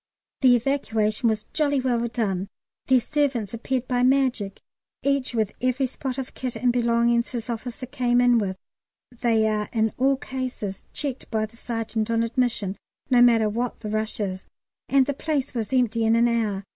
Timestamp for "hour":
16.27-16.63